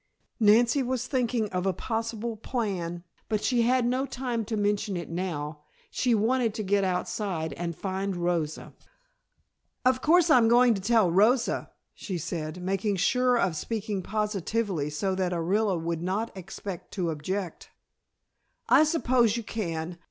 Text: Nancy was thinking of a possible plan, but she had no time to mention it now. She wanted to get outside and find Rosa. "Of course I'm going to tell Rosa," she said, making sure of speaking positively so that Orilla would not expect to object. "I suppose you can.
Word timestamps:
Nancy 0.39 0.81
was 0.81 1.05
thinking 1.05 1.47
of 1.51 1.67
a 1.67 1.73
possible 1.73 2.35
plan, 2.35 3.03
but 3.29 3.43
she 3.43 3.61
had 3.61 3.85
no 3.85 4.07
time 4.07 4.43
to 4.45 4.57
mention 4.57 4.97
it 4.97 5.11
now. 5.11 5.59
She 5.91 6.15
wanted 6.15 6.55
to 6.55 6.63
get 6.63 6.83
outside 6.83 7.53
and 7.53 7.75
find 7.75 8.15
Rosa. 8.15 8.73
"Of 9.85 10.01
course 10.01 10.31
I'm 10.31 10.47
going 10.47 10.73
to 10.73 10.81
tell 10.81 11.11
Rosa," 11.11 11.69
she 11.93 12.17
said, 12.17 12.63
making 12.63 12.95
sure 12.95 13.37
of 13.37 13.55
speaking 13.55 14.01
positively 14.01 14.89
so 14.89 15.13
that 15.13 15.33
Orilla 15.33 15.79
would 15.79 16.01
not 16.01 16.35
expect 16.35 16.89
to 16.93 17.11
object. 17.11 17.69
"I 18.67 18.83
suppose 18.85 19.37
you 19.37 19.43
can. 19.43 19.99